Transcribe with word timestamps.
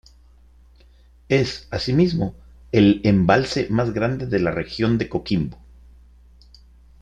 Es 1.29 1.67
asimismo 1.69 2.33
el 2.71 3.01
embalse 3.03 3.67
más 3.69 3.93
grande 3.93 4.25
de 4.25 4.39
la 4.39 4.49
Región 4.49 4.97
de 4.97 5.07
Coquimbo. 5.07 5.59